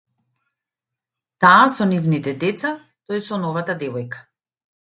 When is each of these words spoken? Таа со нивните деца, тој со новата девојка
Таа 1.45 1.67
со 1.75 1.87
нивните 1.93 2.33
деца, 2.47 2.73
тој 3.07 3.25
со 3.29 3.41
новата 3.47 3.79
девојка 3.85 4.27